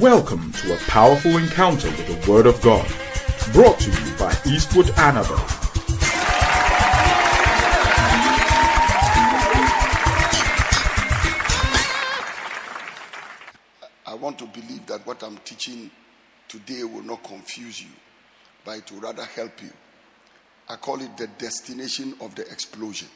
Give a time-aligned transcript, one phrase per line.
[0.00, 2.86] Welcome to a powerful encounter with the Word of God,
[3.52, 5.36] brought to you by Eastwood Anaba.
[14.06, 15.90] I want to believe that what I'm teaching
[16.48, 17.90] today will not confuse you,
[18.64, 19.70] but it will rather help you.
[20.70, 23.08] I call it the destination of the explosion.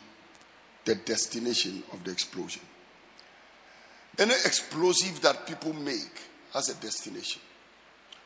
[0.84, 2.62] The destination of the explosion.
[4.18, 6.20] Any explosive that people make
[6.56, 7.42] has a destination.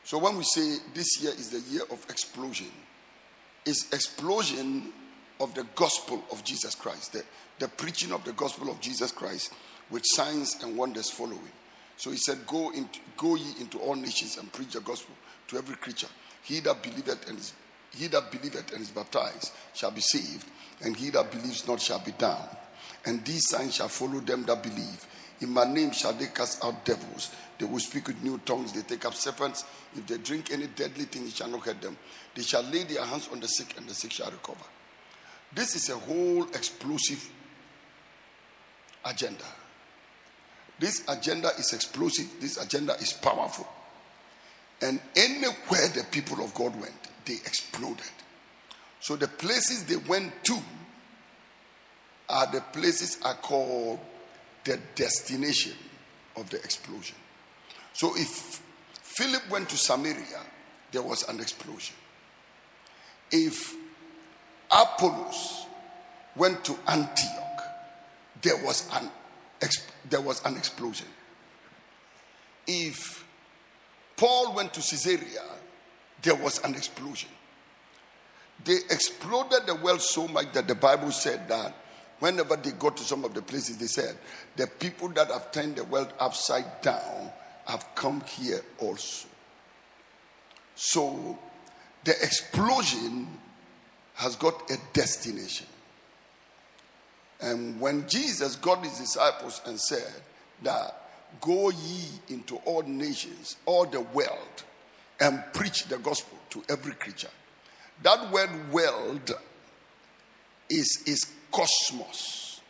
[0.03, 2.71] So when we say this year is the year of explosion,
[3.65, 4.91] it's explosion
[5.39, 7.23] of the gospel of Jesus Christ, the,
[7.59, 9.53] the preaching of the gospel of Jesus Christ
[9.91, 11.51] with signs and wonders following.
[11.97, 15.13] So he said, Go into go ye into all nations and preach the gospel
[15.49, 16.07] to every creature.
[16.41, 17.53] He that believeth and is
[17.91, 20.47] he that believeth and is baptized shall be saved,
[20.81, 22.57] and he that believes not shall be damned.
[23.05, 25.05] And these signs shall follow them that believe.
[25.41, 27.31] In my name shall they cast out devils.
[27.57, 28.73] They will speak with new tongues.
[28.73, 29.65] They take up serpents.
[29.95, 31.97] If they drink any deadly thing, it shall not hurt them.
[32.35, 34.63] They shall lay their hands on the sick, and the sick shall recover.
[35.53, 37.29] This is a whole explosive
[39.03, 39.43] agenda.
[40.79, 42.27] This agenda is explosive.
[42.39, 43.67] This agenda is powerful.
[44.81, 46.93] And anywhere the people of God went,
[47.25, 48.05] they exploded.
[48.99, 50.57] So the places they went to
[52.29, 53.99] are the places are called
[54.63, 55.73] the destination
[56.35, 57.15] of the explosion.
[57.93, 58.61] So if
[59.01, 60.41] Philip went to Samaria,
[60.91, 61.95] there was an explosion.
[63.31, 63.75] If
[64.71, 65.65] Apollos
[66.35, 67.63] went to Antioch,
[68.41, 69.09] there was an
[70.09, 71.07] there was an explosion.
[72.65, 73.23] If
[74.17, 75.43] Paul went to Caesarea,
[76.21, 77.29] there was an explosion.
[78.63, 81.75] They exploded the world so much that the Bible said that
[82.21, 84.15] whenever they go to some of the places, they said,
[84.55, 87.31] The people that have turned the world upside down
[87.65, 89.27] have come here also.
[90.75, 91.37] So
[92.03, 93.27] the explosion
[94.13, 95.67] has got a destination.
[97.41, 100.13] And when Jesus got his disciples and said
[100.63, 100.97] that,
[101.39, 104.63] Go ye into all nations, all the world,
[105.19, 107.29] and preach the gospel to every creature.
[108.03, 109.31] That word world
[110.69, 112.61] is, is cosmos.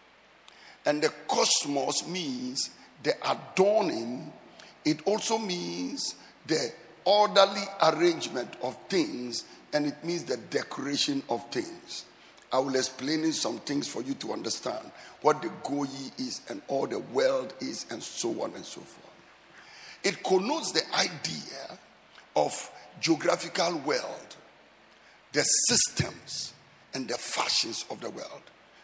[0.86, 2.72] And the cosmos means
[3.03, 4.31] the adorning,
[4.84, 6.16] it also means
[6.47, 6.72] the
[7.06, 9.44] orderly arrangement of things,
[9.74, 12.06] and it means the decoration of things.
[12.52, 16.86] I will explain some things for you to understand what the Goyi is and all
[16.86, 19.08] the world is, and so on and so forth.
[20.03, 21.78] It connotes the idea
[22.36, 24.36] of geographical world,
[25.31, 26.53] the systems
[26.94, 28.42] and the fashions of the world.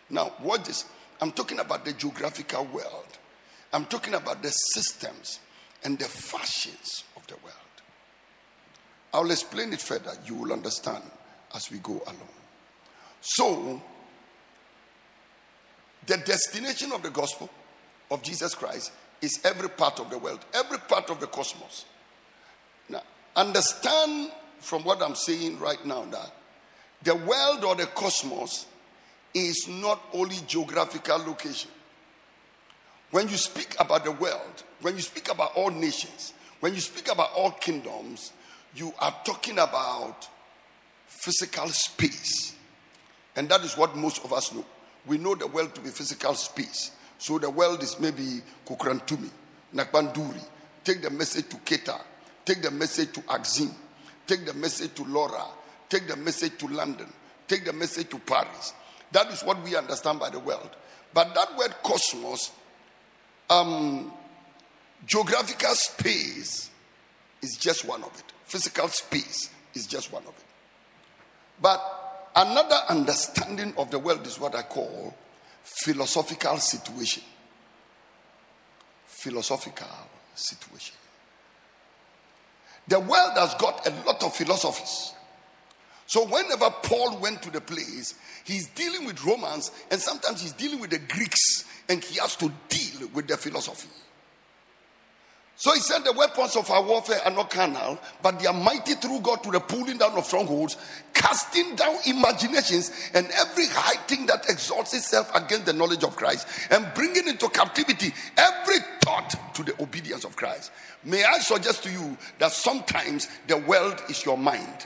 [0.09, 0.85] Now, what is
[1.21, 3.17] I'm talking about the geographical world.
[3.73, 5.39] I'm talking about the systems
[5.83, 7.55] and the fashions of the world.
[9.13, 10.11] I'll explain it further.
[10.25, 11.03] You will understand
[11.55, 12.29] as we go along.
[13.21, 13.81] So,
[16.05, 17.49] the destination of the gospel
[18.11, 18.91] of Jesus Christ
[19.21, 21.85] is every part of the world, every part of the cosmos.
[22.89, 23.01] Now,
[23.35, 26.31] understand from what I'm saying right now that
[27.03, 28.67] the world or the cosmos
[29.37, 31.71] is not only geographical location.
[33.11, 37.11] When you speak about the world, when you speak about all nations, when you speak
[37.11, 38.33] about all kingdoms,
[38.75, 40.27] you are talking about
[41.07, 42.55] physical space.
[43.35, 44.65] And that is what most of us know.
[45.05, 46.91] We know the world to be physical space.
[47.17, 49.29] So the world is maybe Kukrantumi,
[49.73, 50.43] Nakbanduri.
[50.83, 51.99] Take the message to Keta.
[52.45, 53.71] Take the message to Axim.
[54.25, 55.45] Take the message to Lawra.
[55.89, 57.07] Take the message to London.
[57.47, 58.73] Take the message to Paris.
[59.11, 60.69] That is what we understand by the world.
[61.13, 62.51] But that word cosmos,
[63.49, 64.11] um,
[65.05, 66.69] geographical space,
[67.41, 68.33] is just one of it.
[68.45, 70.45] Physical space is just one of it.
[71.61, 75.15] But another understanding of the world is what I call
[75.63, 77.23] philosophical situation.
[79.05, 79.87] Philosophical
[80.35, 80.95] situation.
[82.87, 85.13] The world has got a lot of philosophies.
[86.07, 88.15] So whenever Paul went to the place,
[88.45, 92.51] he's dealing with Romans and sometimes he's dealing with the Greeks and he has to
[92.69, 93.89] deal with their philosophy.
[95.59, 98.93] So he said the weapons of our warfare are not carnal, but they are mighty
[98.93, 100.77] through God to the pulling down of strongholds,
[101.13, 106.47] casting down imaginations and every high thing that exalts itself against the knowledge of Christ,
[106.69, 110.71] and bringing into captivity every thought to the obedience of Christ.
[111.03, 114.85] May I suggest to you that sometimes the world is your mind.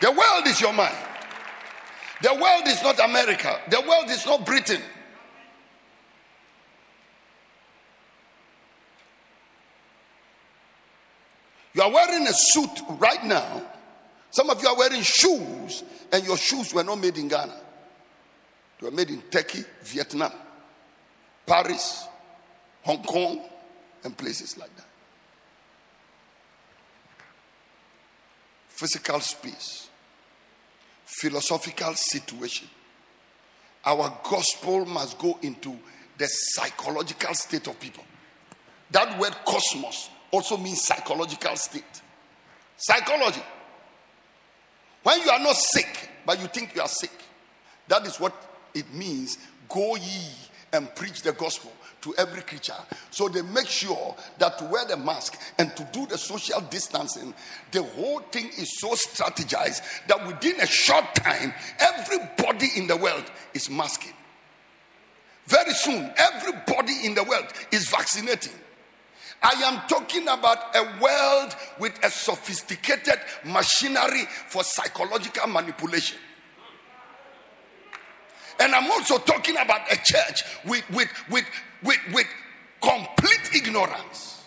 [0.00, 0.96] The world is your mind.
[2.22, 3.58] The world is not America.
[3.68, 4.80] The world is not Britain.
[11.74, 13.62] You are wearing a suit right now.
[14.30, 17.54] Some of you are wearing shoes, and your shoes were not made in Ghana.
[18.80, 20.32] They were made in Turkey, Vietnam,
[21.46, 22.06] Paris,
[22.82, 23.40] Hong Kong,
[24.04, 24.86] and places like that.
[28.68, 29.89] Physical space
[31.18, 32.68] philosophical situation.
[33.84, 35.76] Our gospel must go into
[36.18, 38.04] the psychological state of people.
[38.90, 42.02] That word cosmos also means psychological state.
[42.76, 43.42] Psychology.
[45.02, 47.12] When you are not sick, but you think you are sick,
[47.88, 48.34] that is what
[48.74, 49.38] it means.
[49.68, 50.26] Go ye
[50.72, 51.72] and preach the gospel
[52.02, 52.74] to every creature.
[53.10, 57.34] So they make sure that to wear the mask and to do the social distancing,
[57.72, 63.24] the whole thing is so strategized that within a short time, everybody in the world
[63.54, 64.14] is masking.
[65.46, 68.52] Very soon, everybody in the world is vaccinating.
[69.42, 76.18] I am talking about a world with a sophisticated machinery for psychological manipulation.
[78.60, 81.46] And I'm also talking about a church with, with, with,
[81.82, 82.26] with, with
[82.82, 84.44] complete ignorance.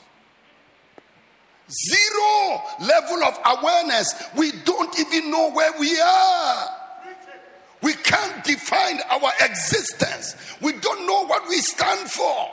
[1.89, 4.13] Zero level of awareness.
[4.37, 6.69] We don't even know where we are.
[7.81, 10.35] We can't define our existence.
[10.61, 12.49] We don't know what we stand for.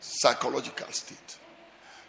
[0.00, 1.38] Psychological state.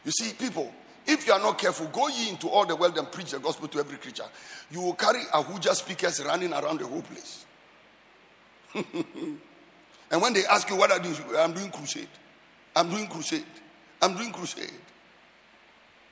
[0.05, 0.71] You see, people,
[1.07, 3.69] if you are not careful, go ye into all the world and preach the gospel
[3.69, 4.25] to every creature.
[4.69, 7.45] You will carry Ahuja speakers running around the whole place.
[8.75, 12.09] and when they ask you what are you I'm doing crusade.
[12.75, 13.45] I'm doing crusade.
[14.01, 14.69] I'm doing crusade.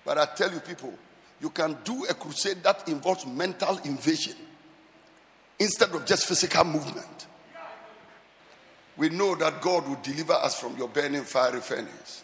[0.06, 0.94] But I tell you, people,
[1.42, 4.36] you can do a crusade that involves mental invasion
[5.60, 7.28] instead of just physical movement.
[8.98, 12.24] We know that God will deliver us from your burning fiery furnace.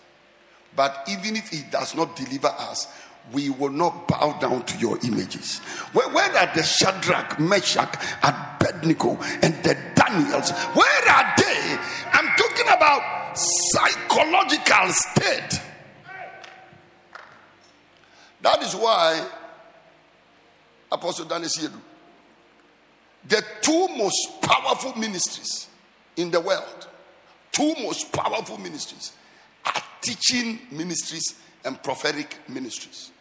[0.75, 2.87] But even if He does not deliver us,
[3.31, 5.59] we will not bow down to your images.
[5.93, 10.51] Where, where are the Shadrach, Meshach, and Abednego, and the Daniels?
[10.51, 11.77] Where are they?
[12.11, 15.61] I'm talking about psychological state.
[18.41, 19.27] That is why
[20.91, 21.71] Apostle Daniel said,
[23.27, 25.67] the two most powerful ministries
[26.17, 26.87] in the world,
[27.51, 29.13] two most powerful ministries
[30.01, 33.11] teaching ministries and prophetic ministries.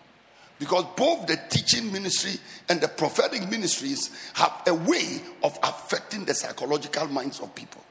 [0.58, 2.32] Because both the teaching ministry
[2.68, 7.82] and the prophetic ministries have a way of affecting the psychological minds of people.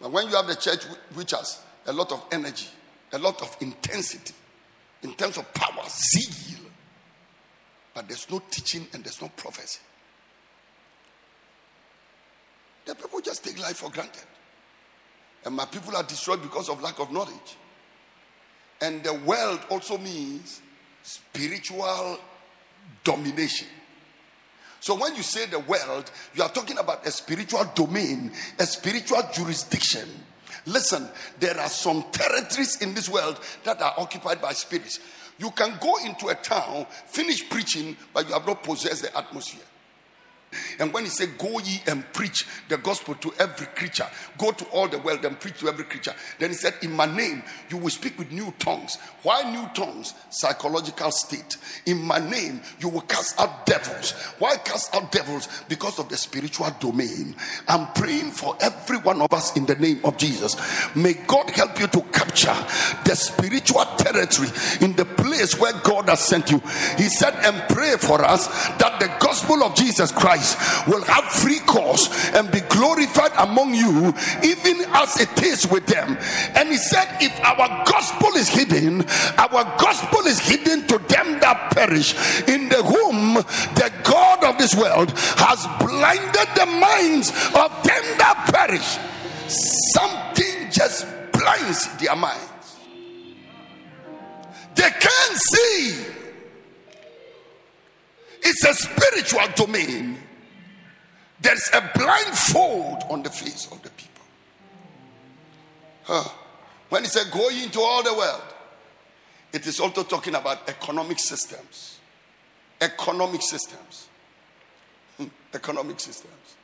[0.00, 0.84] But when you have the church
[1.14, 2.66] which has a lot of energy,
[3.12, 4.34] a lot of intensity,
[5.02, 6.58] in terms of power, zeal,
[7.94, 9.80] but there's no teaching and there's no prophecy,
[12.84, 14.22] the people just take life for granted.
[15.46, 17.56] And my people are destroyed because of lack of knowledge.
[18.80, 20.60] And the world also means
[21.04, 22.18] spiritual
[23.04, 23.68] domination.
[24.80, 29.22] So when you say the world, you are talking about a spiritual domain, a spiritual
[29.32, 30.08] jurisdiction.
[30.66, 31.08] Listen,
[31.38, 34.98] there are some territories in this world that are occupied by spirits.
[35.38, 39.64] You can go into a town, finish preaching, but you have not possessed the atmosphere.
[40.78, 44.06] And when he said, Go ye and preach the gospel to every creature,
[44.38, 46.14] go to all the world and preach to every creature.
[46.38, 48.96] Then he said, In my name, you will speak with new tongues.
[49.22, 50.14] Why new tongues?
[50.30, 51.56] Psychological state.
[51.86, 54.12] In my name, you will cast out devils.
[54.38, 55.48] Why cast out devils?
[55.68, 57.34] Because of the spiritual domain.
[57.68, 60.56] I'm praying for every one of us in the name of Jesus.
[60.94, 62.56] May God help you to capture
[63.04, 64.48] the spiritual territory
[64.80, 66.58] in the place where God has sent you.
[66.96, 68.46] He said, And pray for us
[68.78, 73.74] that the gospel of Jesus Christ Christ will have free course and be glorified among
[73.74, 76.16] you, even as it is with them.
[76.54, 79.02] And he said, If our gospel is hidden,
[79.38, 82.14] our gospel is hidden to them that perish,
[82.48, 88.50] in the whom the God of this world has blinded the minds of them that
[88.52, 88.98] perish.
[89.94, 92.42] Something just blinds their minds.
[94.74, 96.04] They can't see.
[98.42, 100.18] It's a spiritual domain.
[101.46, 104.24] There's a blindfold on the face of the people.
[106.02, 106.28] Huh.
[106.88, 108.42] When he said, Go into all the world,
[109.52, 112.00] it is also talking about economic systems.
[112.80, 114.08] Economic systems.
[115.18, 115.26] Hmm.
[115.54, 116.56] economic systems.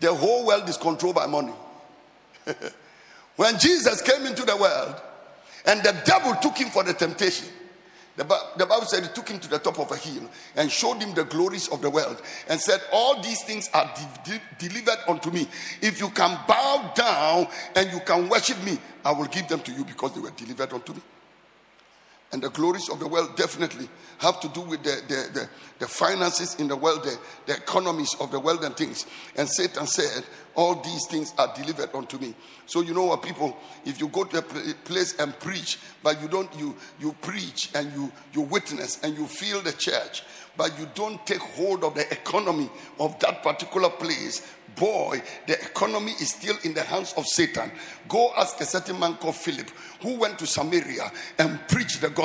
[0.00, 1.54] The whole world is controlled by money.
[3.36, 5.00] when Jesus came into the world
[5.64, 7.46] and the devil took him for the temptation,
[8.16, 11.14] The, Bible said he took him to the top of a hill and showed him
[11.14, 13.90] the glories of the world and said, All these things are
[14.24, 15.48] de- de- delivered unto me.
[15.80, 19.72] If you can bow down and you can worship me, I will give them to
[19.72, 21.00] you because they were delivered unto me.
[22.32, 25.48] And the glories of the world definitely have to do with the, the, the,
[25.80, 29.04] the finances in the world, the, the economies of the world and things.
[29.36, 30.24] And Satan said,
[30.54, 32.34] All these things are delivered unto me.
[32.64, 36.28] So you know what, people, if you go to a place and preach, but you
[36.28, 40.22] don't, you you preach and you you witness and you feel the church,
[40.56, 46.12] but you don't take hold of the economy of that particular place, boy, the economy
[46.12, 47.70] is still in the hands of Satan.
[48.08, 49.70] Go ask a certain man called Philip
[50.00, 52.21] who went to Samaria and preached the gospel.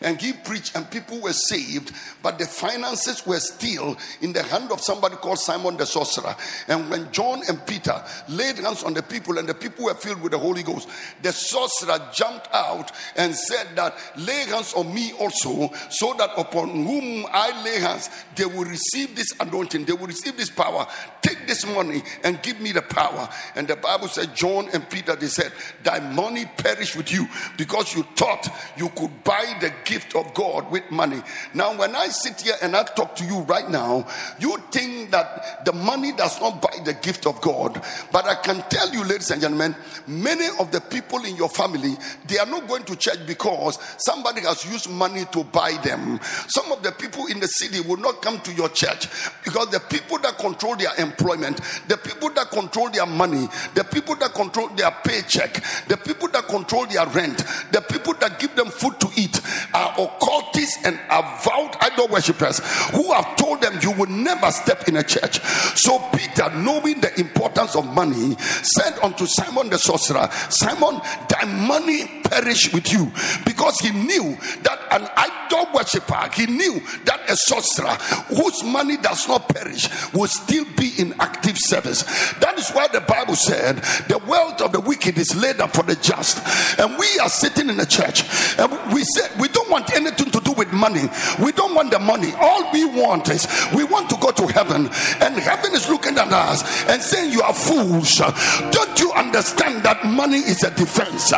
[0.00, 4.72] And he preached, and people were saved, but the finances were still in the hand
[4.72, 6.34] of somebody called Simon the sorcerer.
[6.68, 10.22] And when John and Peter laid hands on the people, and the people were filled
[10.22, 10.88] with the Holy Ghost,
[11.22, 16.70] the sorcerer jumped out and said that lay hands on me also, so that upon
[16.70, 20.86] whom I lay hands, they will receive this anointing, they will receive this power.
[21.22, 23.28] Take this money and give me the power.
[23.54, 25.52] And the Bible said, John and Peter, they said,
[25.82, 27.26] Thy money perish with you
[27.56, 31.20] because you thought you could buy the gift of God with money.
[31.52, 34.06] Now, when I sit here and I talk to you right now,
[34.38, 37.82] you think that the money does not buy the gift of God.
[38.12, 39.74] But I can tell you, ladies and gentlemen,
[40.06, 41.96] many of the people in your family,
[42.28, 46.20] they are not going to church because somebody has used money to buy them.
[46.48, 49.08] Some of the people in the city will not come to your church
[49.44, 54.14] because the people that control their employment, the people that control their money, the people
[54.16, 55.54] that control their paycheck,
[55.88, 57.38] the people that control their rent,
[57.72, 59.40] the people that give them food to eat
[59.74, 64.96] are occultists and avowed idol worshippers who have told them you will never step in
[64.96, 65.40] a church.
[65.76, 72.22] So Peter, knowing the importance of money, said unto Simon the sorcerer, Simon, thy money
[72.24, 73.10] perish with you
[73.44, 77.94] because he knew that an idol worshipper, he knew that a sorcerer
[78.28, 82.02] whose money does not perish will still be in active service.
[82.40, 83.76] That is why the Bible said
[84.08, 86.38] the wealth of the wicked is laid up for the just.
[86.78, 88.24] And we are sitting in a church
[88.58, 91.08] and we say we don't want anything to do with money.
[91.42, 92.32] We don't want the money.
[92.40, 94.86] All we want is we want to go to heaven.
[95.20, 98.18] And heaven is looking at us and saying, You are fools.
[98.18, 101.30] Don't you understand that money is a defense?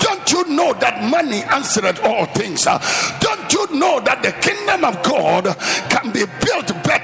[0.00, 2.64] Don't you know that money answered all things?
[2.64, 5.44] Don't you know that the kingdom of God
[5.88, 6.99] can be built better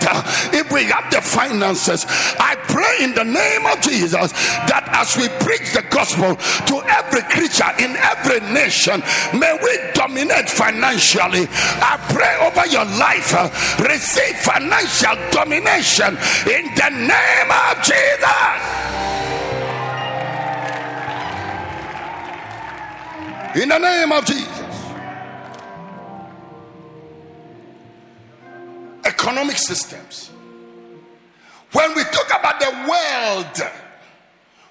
[0.53, 2.07] if we have the finances?
[2.39, 4.33] I pray in the name of Jesus
[4.69, 9.03] that as we preach the gospel to every creature in every nation,
[9.39, 11.49] may we dominate financially.
[11.51, 13.33] I pray over your life,
[13.81, 19.07] receive financial domination in the name of Jesus.
[23.57, 24.66] In the name of Jesus.
[29.07, 30.31] Economic systems.
[31.73, 33.71] When we talk about the world,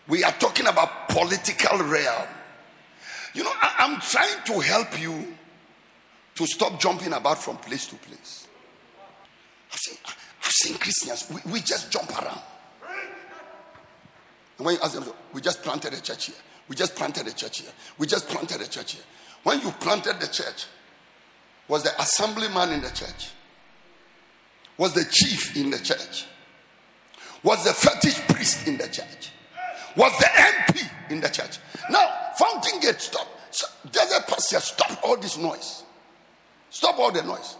[0.07, 2.27] we are talking about political realm.
[3.33, 5.35] You know, I, am trying to help you
[6.35, 8.47] to stop jumping about from place to place.
[9.71, 12.41] I've seen, I've seen Christians, we, we just jump around.
[14.57, 16.35] And when you ask them, we just planted a church here.
[16.67, 17.71] We just planted a church here.
[17.97, 19.03] We just planted a church here.
[19.43, 20.65] When you planted the church,
[21.67, 23.31] was the assemblyman in the church?
[24.77, 26.25] Was the chief in the church?
[27.43, 29.31] Was the fetish priest in the church?
[29.95, 31.59] Was the MP in the church?
[31.89, 33.27] Now, Fountain Gate, stop.
[33.91, 35.83] There's a pastor, stop all this noise.
[36.69, 37.55] Stop all the noise.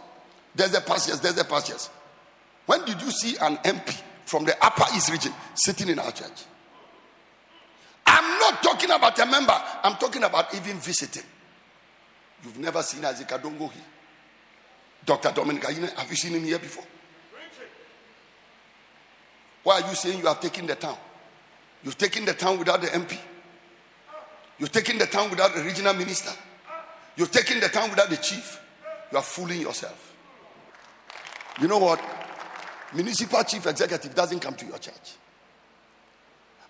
[0.54, 1.88] There's a pastors, there's a pastors.
[2.66, 6.44] When did you see an MP from the Upper East region sitting in our church?
[8.06, 11.22] I'm not talking about a member, I'm talking about even visiting.
[12.44, 13.82] You've never seen Isaac Adongo here.
[15.04, 15.32] Dr.
[15.32, 16.84] Dominic have you seen him here before?
[19.66, 20.96] Why are you saying you have taken the town?
[21.82, 23.18] You've taken the town without the MP.
[24.60, 26.30] You've taken the town without the regional minister.
[27.16, 28.60] You've taken the town without the chief.
[29.10, 30.14] You are fooling yourself.
[31.60, 32.00] You know what?
[32.94, 35.16] Municipal chief executive doesn't come to your church.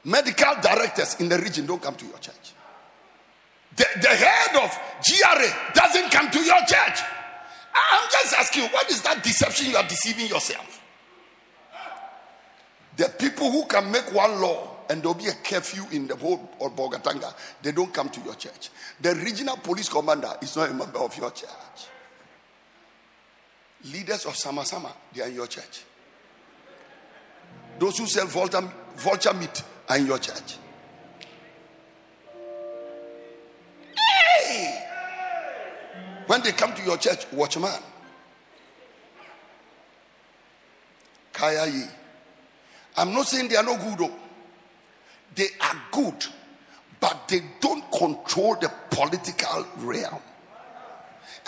[0.02, 2.54] Medical directors in the region don't come to your church.
[3.76, 4.70] The, the head of
[5.04, 7.00] GRA doesn't come to your church.
[7.74, 10.75] I'm just asking, what is that deception you are deceiving yourself?
[12.96, 16.48] The people who can make one law and there'll be a curfew in the whole
[16.60, 18.70] of Bolgatanga, they don't come to your church.
[19.00, 21.50] The regional police commander is not a member of your church.
[23.92, 25.84] Leaders of Sama Sama, they are in your church.
[27.78, 28.62] Those who sell vulture,
[28.96, 30.56] vulture meat are in your church.
[33.94, 34.82] Hey!
[36.26, 37.70] When they come to your church, watchman.
[41.32, 41.84] Kaya ye.
[42.96, 44.14] I'm not saying they are no good, though.
[45.34, 46.26] They are good,
[46.98, 50.20] but they don't control the political realm.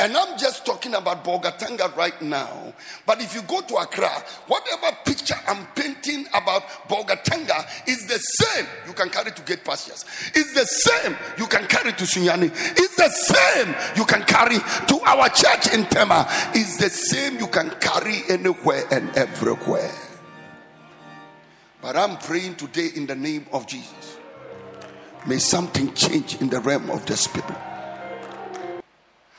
[0.00, 2.72] And I'm just talking about Bolgatanga right now.
[3.04, 4.10] But if you go to Accra,
[4.46, 10.04] whatever picture I'm painting about Bolgatanga is the same you can carry to Gate Pastures.
[10.34, 12.50] It's the same you can carry to Sunyani.
[12.78, 16.26] It's the same you can carry to our church in Tema.
[16.54, 20.07] It's the same you can carry anywhere and everywhere.
[21.80, 24.18] But I'm praying today in the name of Jesus.
[25.26, 27.56] May something change in the realm of the spirit.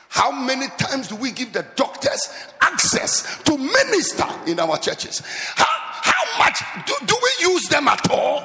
[0.08, 2.28] How many times do we give the doctors
[2.60, 5.22] access to minister in our churches?
[5.54, 8.42] How, how much do, do we use them at all?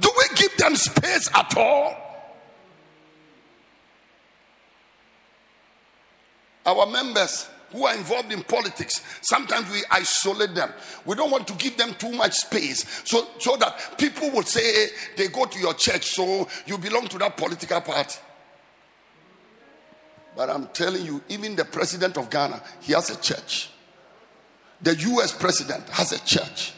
[0.00, 1.96] Do we give them space at all?
[6.64, 10.72] Our members who are involved in politics, sometimes we isolate them.
[11.04, 14.88] We don't want to give them too much space so, so that people will say
[15.16, 18.18] they go to your church, so you belong to that political party.
[20.36, 23.70] But I'm telling you, even the president of Ghana, he has a church.
[24.80, 26.74] The US president has a church.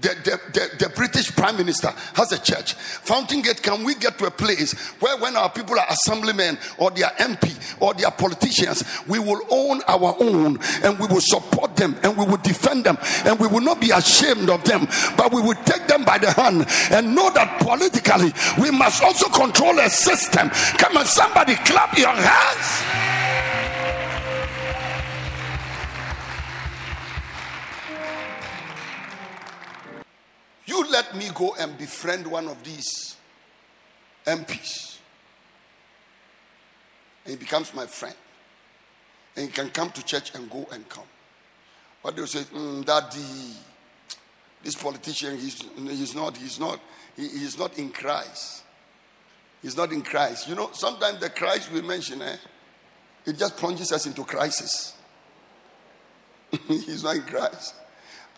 [0.00, 2.72] The, the, the, the, British Prime Minister has a church.
[2.72, 6.90] Fountain Gate, can we get to a place where when our people are assemblymen or
[6.90, 11.96] their MP or their politicians, we will own our own and we will support them
[12.02, 15.40] and we will defend them and we will not be ashamed of them, but we
[15.40, 19.88] will take them by the hand and know that politically we must also control a
[19.88, 20.50] system.
[20.76, 23.13] Come on, somebody clap your hands.
[30.66, 33.16] You let me go and befriend one of these
[34.26, 34.98] MPs.
[37.24, 38.14] And he becomes my friend.
[39.36, 41.04] And he can come to church and go and come.
[42.02, 43.56] But they'll say, mm, Daddy,
[44.62, 46.80] this politician, he's, he's not, he's not,
[47.16, 48.62] he, he's not in Christ.
[49.62, 50.48] He's not in Christ.
[50.48, 52.36] You know, sometimes the Christ we mention, eh,
[53.26, 54.94] it just plunges us into crisis.
[56.68, 57.74] he's not in Christ.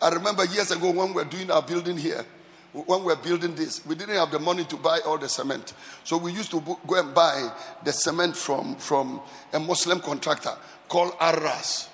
[0.01, 2.25] I remember years ago when we were doing our building here,
[2.73, 5.73] when we were building this, we didn't have the money to buy all the cement.
[6.03, 7.51] So we used to go and buy
[7.83, 9.21] the cement from, from
[9.53, 10.53] a Muslim contractor
[10.87, 11.89] called Arras.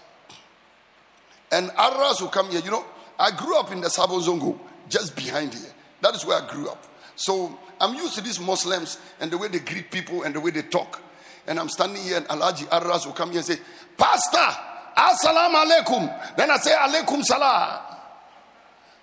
[1.51, 2.61] And Arras will come here.
[2.61, 2.85] You know,
[3.17, 5.71] I grew up in the Sabo Zongo, just behind here.
[6.01, 6.83] That is where I grew up.
[7.15, 10.51] So I'm used to these Muslims and the way they greet people and the way
[10.51, 11.01] they talk.
[11.47, 13.57] And I'm standing here and Alhaji Arras will come here and say,
[13.97, 14.59] Pastor,
[14.95, 16.35] Assalamu alaikum.
[16.37, 17.79] Then I say, Alaikum salam.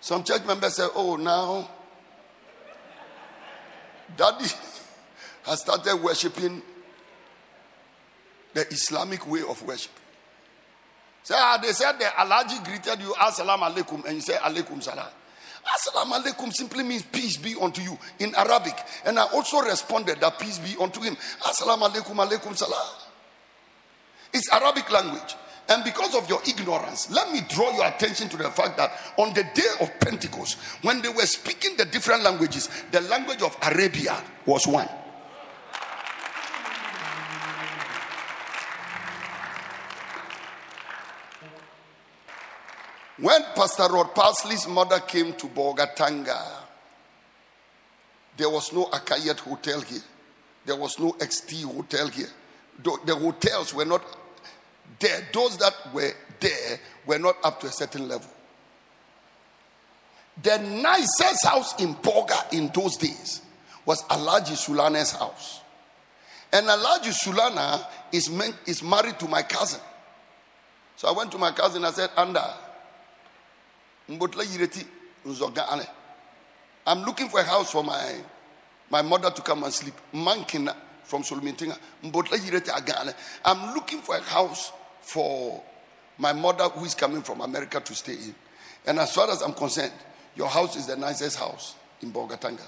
[0.01, 1.69] Some church members say, Oh, now
[4.17, 4.47] daddy
[5.45, 6.63] has started worshiping
[8.53, 9.93] the Islamic way of worship.
[11.23, 15.07] So ah, they said the Alhaji greeted you, Assalamu alaikum, and you say alaikum salam.
[15.65, 18.75] Assalamu alaikum simply means peace be unto you in Arabic.
[19.05, 21.17] And I also responded that peace be unto him.
[21.43, 22.97] Assalamu alaikum, alaikum salam.
[24.33, 25.35] It's Arabic language.
[25.71, 29.33] And because of your ignorance, let me draw your attention to the fact that on
[29.35, 34.21] the day of Pentecost, when they were speaking the different languages, the language of Arabia
[34.45, 34.89] was one.
[43.19, 46.43] When Pastor Rod Parsley's mother came to Bolgatanga,
[48.37, 50.01] there was no Akayet hotel here.
[50.65, 52.31] There was no XT hotel here.
[52.83, 54.03] The hotels were not
[55.01, 58.31] there, those that were there were not up to a certain level.
[60.43, 63.43] The nicest house in Bolga in those days
[63.85, 65.61] was Alhaji Sulana's house.
[66.53, 69.81] And Alhaji Sulana is, meant, is married to my cousin.
[70.97, 72.55] So I went to my cousin I said, Anda,
[76.87, 78.17] I'm looking for a house for my,
[78.91, 79.95] my mother to come and sleep.
[80.13, 81.79] Mankina from Solomintinga.
[83.45, 85.63] I'm looking for a house for
[86.19, 88.35] my mother who is coming from America to stay in.
[88.87, 89.93] And as far as I'm concerned,
[90.37, 92.67] your house is the nicest house in Bolgatanga.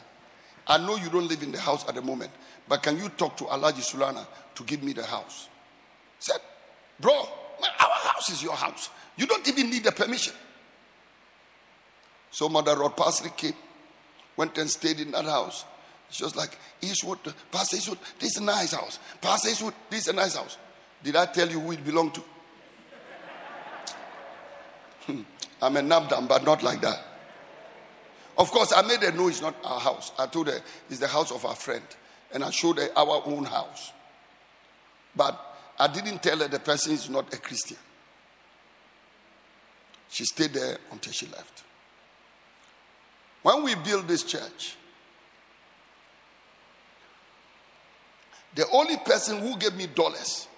[0.66, 2.30] I know you don't live in the house at the moment,
[2.68, 5.48] but can you talk to Alhaji Sulana to give me the house?
[6.18, 6.40] Said,
[7.00, 7.28] bro, our
[7.78, 8.90] house is your house.
[9.16, 10.34] You don't even need the permission.
[12.30, 13.54] So Mother Rod Parsley came,
[14.36, 15.64] went and stayed in that house.
[16.10, 17.18] She was like, Eastwood,
[17.50, 18.98] Pastor Eastwood, this is a nice house.
[19.20, 20.58] Pastor Eastwood, this is a nice house.
[21.02, 22.22] Did I tell you who it belonged to?
[25.06, 25.22] Hmm.
[25.60, 27.04] I'm a Nabdam, but not like that.
[28.38, 30.12] Of course, I made her know it's not our house.
[30.18, 31.84] I told her it's the house of our friend.
[32.32, 33.92] And I showed her our own house.
[35.14, 35.38] But
[35.78, 37.76] I didn't tell her the person is not a Christian.
[40.08, 41.62] She stayed there until she left.
[43.42, 44.76] When we built this church,
[48.54, 50.48] the only person who gave me dollars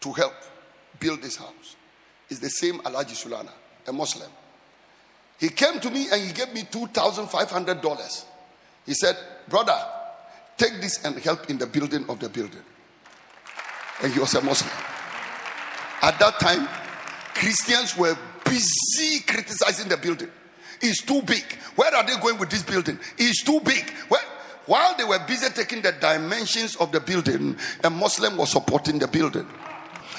[0.00, 0.34] to help
[0.98, 1.76] build this house
[2.28, 3.50] is the same Alhaji Sulana,
[3.86, 4.30] a Muslim.
[5.38, 8.24] He came to me and he gave me $2,500.
[8.86, 9.16] He said,
[9.48, 9.78] Brother,
[10.56, 12.62] take this and help in the building of the building.
[14.02, 14.72] And he was a Muslim.
[16.02, 16.68] At that time,
[17.34, 20.30] Christians were busy criticizing the building.
[20.80, 21.44] It's too big.
[21.76, 22.98] Where are they going with this building?
[23.18, 23.90] It's too big.
[24.08, 24.22] Where,
[24.66, 29.08] while they were busy taking the dimensions of the building, a Muslim was supporting the
[29.08, 29.46] building.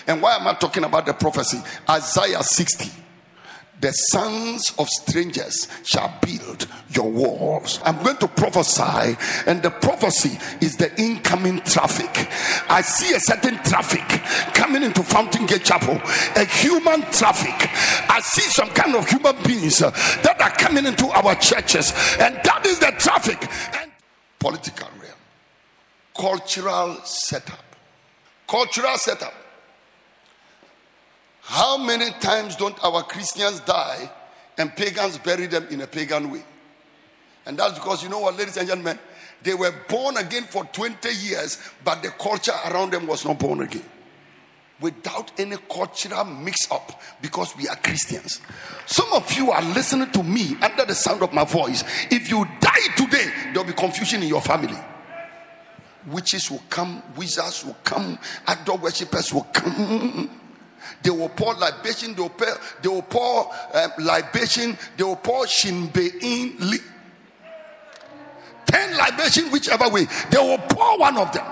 [0.08, 1.62] And why am I talking about the prophecy?
[1.90, 3.02] Isaiah 60
[3.82, 7.80] the sons of strangers shall build your walls.
[7.84, 12.30] I'm going to prophesy, and the prophecy is the incoming traffic.
[12.70, 14.08] I see a certain traffic
[14.54, 16.00] coming into Fountain Gate Chapel,
[16.36, 17.70] a human traffic.
[18.08, 19.90] I see some kind of human beings uh,
[20.22, 23.42] that are coming into our churches, and that is the traffic.
[23.82, 23.92] And
[24.38, 25.18] political realm,
[26.16, 27.66] cultural setup,
[28.48, 29.34] cultural setup.
[31.52, 34.10] How many times don't our Christians die
[34.58, 36.46] and pagans bury them in a pagan way?
[37.46, 38.98] And that's because you know what, ladies and gentlemen,
[39.44, 43.64] they were born again for 20 years, but the culture around them was not born
[43.64, 43.84] again.
[44.80, 48.40] Without any cultural mix up because we are Christians.
[48.86, 51.84] Some of you are listening to me under the sound of my voice.
[52.10, 54.80] If you die today, there'll be confusion in your family.
[56.08, 60.38] Witches will come, wizards will come, idol worshippers will come.
[61.04, 65.46] They will pour libation, they will pour, they will pour um, libation, they will pour
[65.46, 66.78] shinbein li.
[68.66, 71.46] Ten libation, whichever way, they will pour one of them.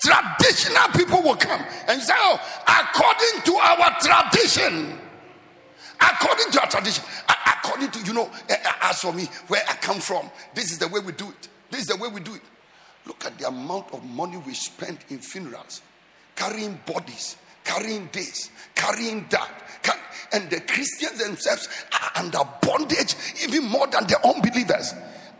[0.00, 4.98] Traditional people will come and say, Oh, according to our tradition,
[6.00, 8.28] according to our tradition, according to, you know,
[8.82, 11.48] as for me, where I come from, this is the way we do it.
[11.70, 12.42] This is the way we do it.
[13.06, 15.82] Look at the amount of money we spend in funerals
[16.42, 19.50] carrying bodies, carrying this, carrying that.
[20.34, 24.94] And the Christians themselves are under bondage even more than the unbelievers.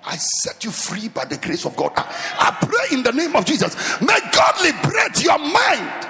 [0.04, 1.92] I set you free by the grace of God.
[1.96, 3.74] I, pray in the name of Jesus.
[4.02, 6.08] May God liberate your mind.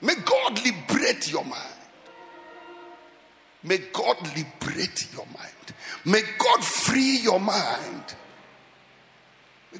[0.00, 1.62] May God liberate your mind.
[3.62, 5.74] May God liberate your mind.
[6.04, 8.16] May God free your mind.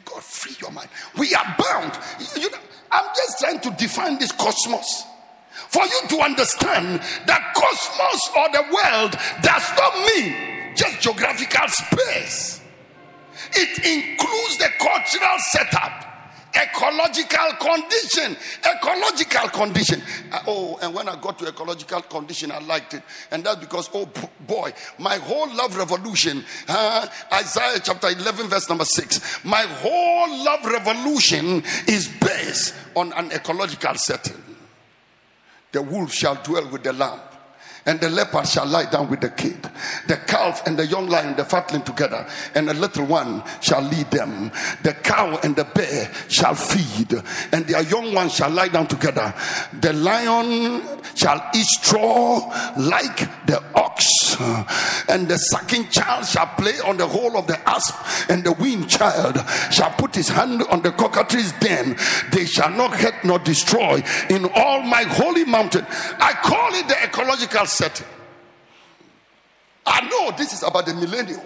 [0.04, 0.88] God free your mind.
[1.18, 1.92] We are bound.
[2.37, 2.59] You know,
[2.90, 5.04] I'm just trying to define this cosmos
[5.68, 12.61] for you to understand that cosmos or the world does not mean just geographical space,
[13.52, 16.06] it includes the cultural setup
[16.56, 18.36] ecological condition.
[18.64, 20.02] Ecological condition.
[20.32, 23.02] Uh, oh, and when I got to ecological condition, I liked it.
[23.30, 24.08] And that's because, oh
[24.46, 30.64] boy, my whole love revolution, uh, Isaiah chapter 11, verse number 6, my whole love
[30.64, 34.42] revolution is based on an ecological setting.
[35.72, 37.20] The wolf shall dwell with the lamb
[37.87, 39.57] and the leopard shall lie down with the kid.
[40.09, 44.11] The calf and the young lion, the fatling together, and the little one shall lead
[44.11, 44.51] them.
[44.83, 47.12] The cow and the bear shall feed,
[47.53, 49.33] and their young ones shall lie down together.
[49.81, 50.83] The lion
[51.14, 52.38] shall eat straw
[52.77, 54.64] like the ox, Uh,
[55.09, 57.94] and the sucking child shall play on the hole of the asp,
[58.31, 59.38] and the weaned child
[59.70, 61.96] shall put his hand on the cockatrice den.
[62.33, 65.87] They shall not hurt nor destroy in all my holy mountain.
[65.88, 68.07] I call it the ecological setting.
[69.87, 71.40] I know this is about the millennium.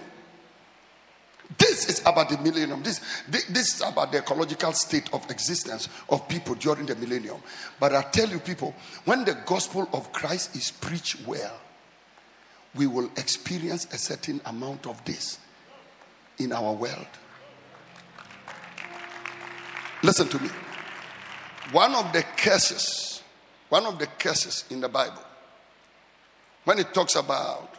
[1.59, 2.83] This is about the millennium.
[2.83, 7.37] This, this is about the ecological state of existence of people during the millennium.
[7.79, 8.75] But I tell you, people,
[9.05, 11.53] when the gospel of Christ is preached well,
[12.75, 15.39] we will experience a certain amount of this
[16.39, 17.07] in our world.
[20.03, 20.49] Listen to me.
[21.73, 23.23] One of the curses,
[23.69, 25.23] one of the curses in the Bible
[26.65, 27.75] when it talks about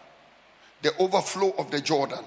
[0.82, 2.24] the overflow of the Jordan.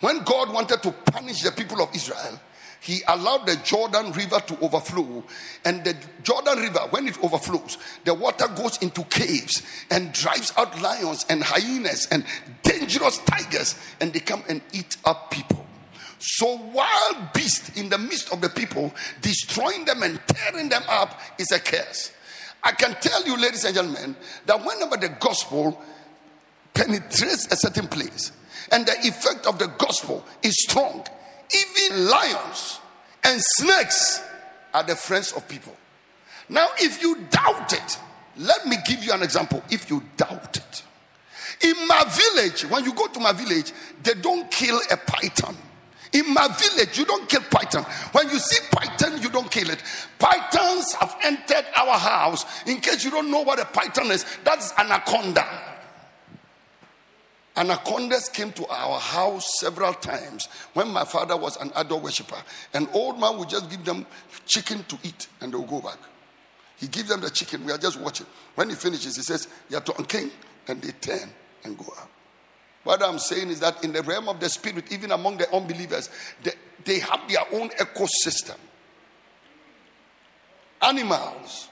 [0.00, 2.40] When God wanted to punish the people of Israel,
[2.80, 5.24] he allowed the Jordan River to overflow.
[5.64, 10.80] And the Jordan River, when it overflows, the water goes into caves and drives out
[10.80, 12.24] lions and hyenas and
[12.62, 15.64] dangerous tigers, and they come and eat up people.
[16.18, 21.20] So, wild beasts in the midst of the people, destroying them and tearing them up,
[21.38, 22.12] is a curse.
[22.62, 25.80] I can tell you, ladies and gentlemen, that whenever the gospel
[26.74, 28.32] penetrates a certain place
[28.72, 31.06] and the effect of the gospel is strong,
[31.54, 32.80] even lions
[33.24, 34.22] and snakes
[34.74, 35.76] are the friends of people.
[36.48, 37.98] Now, if you doubt it,
[38.36, 39.62] let me give you an example.
[39.70, 40.82] If you doubt it,
[41.62, 45.56] in my village, when you go to my village, they don't kill a python.
[46.12, 47.82] In my village, you don't kill python.
[48.12, 49.82] When you see python, you don't kill it.
[50.18, 52.44] Pythons have entered our house.
[52.66, 55.46] In case you don't know what a python is, that's anaconda.
[57.56, 62.36] Anacondas came to our house several times when my father was an idol worshiper.
[62.74, 64.04] An old man would just give them
[64.44, 65.98] chicken to eat and they'll go back.
[66.76, 67.64] He gives them the chicken.
[67.64, 68.26] We are just watching.
[68.54, 70.30] When he finishes, he says, You're king,
[70.68, 71.30] and they turn
[71.64, 72.08] and go out.
[72.84, 76.10] What I'm saying is that in the realm of the spirit, even among the unbelievers,
[76.42, 76.52] they,
[76.84, 78.56] they have their own ecosystem.
[80.82, 81.68] Animals.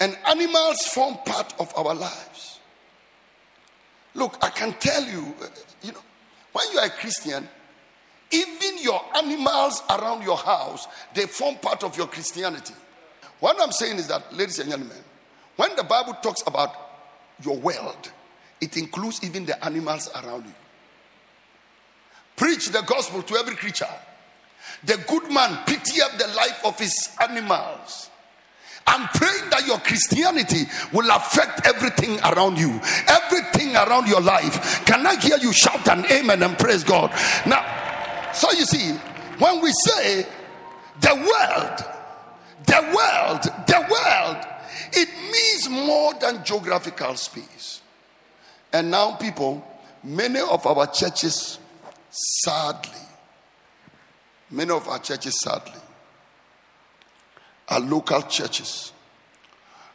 [0.00, 2.49] And animals form part of our lives.
[4.14, 5.46] Look, I can tell you, uh,
[5.82, 6.00] you know,
[6.52, 7.48] when you are a Christian,
[8.30, 12.74] even your animals around your house, they form part of your Christianity.
[13.40, 14.96] What I'm saying is that, ladies and gentlemen,
[15.56, 16.74] when the Bible talks about
[17.42, 18.10] your world,
[18.60, 20.54] it includes even the animals around you.
[22.36, 23.88] Preach the gospel to every creature.
[24.84, 28.09] The good man pity up the life of his animals.
[28.90, 34.84] I'm praying that your Christianity will affect everything around you, everything around your life.
[34.84, 37.12] Can I hear you shout an amen and praise God?
[37.46, 38.92] Now, so you see,
[39.38, 40.26] when we say
[41.00, 41.78] the world,
[42.66, 44.46] the world, the world,
[44.92, 47.80] it means more than geographical space.
[48.72, 49.64] And now, people,
[50.02, 51.60] many of our churches,
[52.10, 52.90] sadly,
[54.50, 55.80] many of our churches, sadly,
[57.70, 58.92] are local churches.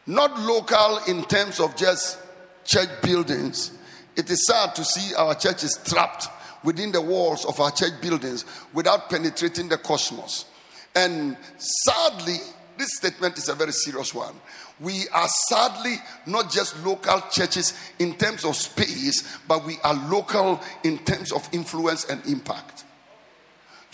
[0.07, 2.19] Not local in terms of just
[2.63, 3.71] church buildings.
[4.15, 6.27] It is sad to see our churches trapped
[6.63, 10.45] within the walls of our church buildings without penetrating the cosmos.
[10.95, 12.37] And sadly,
[12.77, 14.35] this statement is a very serious one.
[14.79, 20.61] We are sadly not just local churches in terms of space, but we are local
[20.83, 22.74] in terms of influence and impact.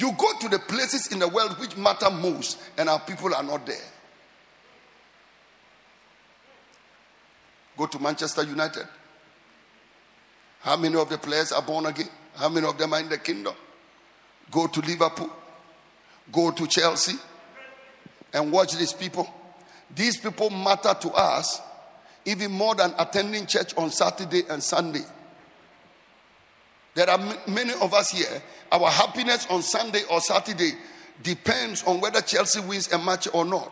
[0.02, 3.44] You go to the places in the world which matter most, and our people are
[3.44, 3.76] not there.
[7.78, 8.88] Go to Manchester United.
[10.62, 12.10] How many of the players are born again?
[12.36, 13.54] How many of them are in the kingdom?
[14.50, 15.30] Go to Liverpool.
[16.32, 17.18] Go to Chelsea.
[18.34, 19.32] And watch these people.
[19.94, 21.62] These people matter to us
[22.26, 25.04] even more than attending church on Saturday and Sunday.
[26.94, 30.74] There are many of us here, our happiness on Sunday or Saturday
[31.24, 33.72] depends on whether Chelsea wins a match or not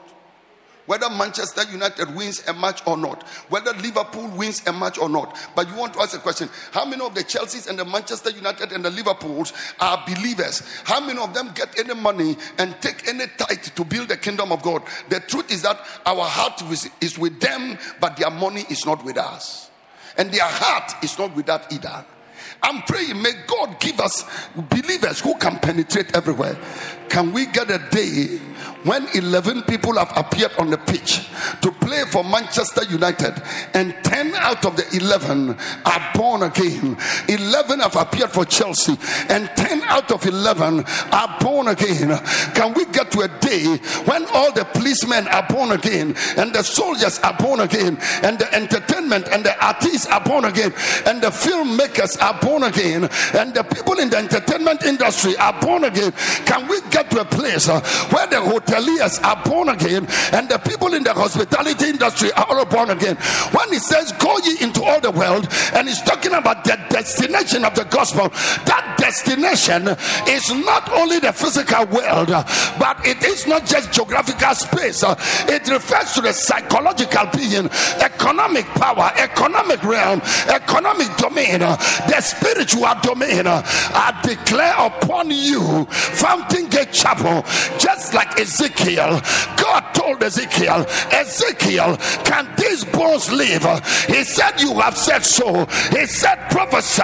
[0.89, 5.37] whether Manchester United wins a match or not, whether Liverpool wins a match or not.
[5.55, 8.31] But you want to ask a question how many of the Chelseas and the Manchester
[8.31, 10.63] United and the Liverpools are believers?
[10.85, 14.51] How many of them get any money and take any tithe to build the kingdom
[14.51, 14.81] of God?
[15.09, 16.59] The truth is that our heart
[17.01, 19.69] is with them, but their money is not with us.
[20.17, 22.03] And their heart is not with that either.
[22.61, 24.23] I'm praying, may God give us
[24.55, 26.57] believers who can penetrate everywhere.
[27.09, 28.37] Can we get a day
[28.83, 31.27] when 11 people have appeared on the pitch
[31.61, 33.41] to play for Manchester United
[33.73, 36.97] and 10 out of the 11 are born again?
[37.27, 38.97] 11 have appeared for Chelsea
[39.29, 42.17] and 10 out of 11 are born again.
[42.53, 46.63] Can we get to a day when all the policemen are born again and the
[46.63, 50.71] soldiers are born again and the entertainment and the artists are born again
[51.05, 55.83] and the filmmakers are born again and the people in the entertainment industry are born
[55.85, 56.11] again?
[56.45, 57.79] Can we get get to a place uh,
[58.11, 62.65] where the hoteliers are born again and the people in the hospitality industry are all
[62.65, 63.15] born again.
[63.51, 67.63] When he says, Go ye into all the world, and he's talking about the destination
[67.63, 68.29] of the gospel,
[68.65, 69.87] that destination
[70.27, 72.29] is not only the physical world,
[72.79, 75.15] but it is not just geographical space, uh,
[75.47, 77.69] it refers to the psychological being,
[78.01, 81.75] economic power, economic realm, economic domain, uh,
[82.07, 83.47] the spiritual domain.
[83.47, 87.43] I declare upon you, Fountain Gate chapel,
[87.77, 89.21] just like Ezekiel.
[89.57, 93.63] God told Ezekiel, Ezekiel, can these bones live?
[94.07, 95.65] He said, You have said so.
[95.91, 97.03] He said, Prophesy.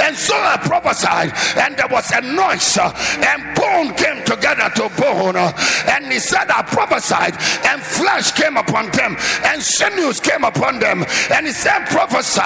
[0.00, 5.36] And so I prophesied, and there was a noise, and bone came together to bone.
[5.36, 7.34] And he said, I prophesied,
[7.66, 11.04] and flesh came upon them, and sinews came upon them.
[11.30, 12.40] And he said, Prophesy.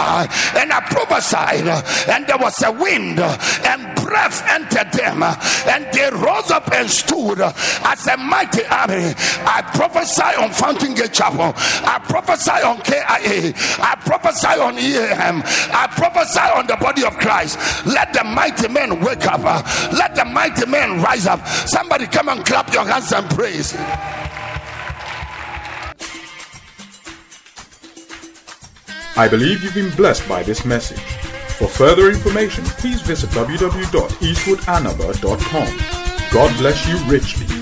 [0.59, 1.67] And I prophesied,
[2.09, 7.41] and there was a wind, and breath entered them and they rose up and stood
[7.41, 9.13] as a mighty army.
[9.45, 11.53] I prophesy on Fountain Gate Chapel.
[11.87, 13.55] I prophesy on KIA.
[13.79, 15.41] I prophesy on EAM.
[15.73, 17.87] I prophesy on the body of Christ.
[17.87, 19.45] Let the mighty men wake up.
[19.93, 21.47] Let the mighty men rise up.
[21.47, 23.73] Somebody come and clap your hands and praise.
[29.17, 30.99] I believe you've been blessed by this message.
[31.59, 35.79] For further information, please visit www.eastwoodanaba.com.
[36.33, 37.58] God bless you richly.